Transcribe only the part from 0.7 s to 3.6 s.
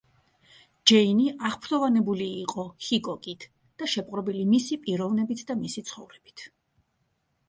ჯეინი აღფრთოვანებული იყო ჰიკოკით